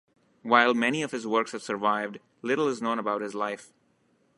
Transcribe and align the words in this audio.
While 0.41 0.73
many 0.73 1.03
of 1.03 1.11
his 1.11 1.27
works 1.27 1.51
have 1.51 1.61
survived, 1.61 2.17
little 2.41 2.67
is 2.67 2.81
known 2.81 2.97
about 2.97 3.21
his 3.21 3.35
life. 3.35 3.71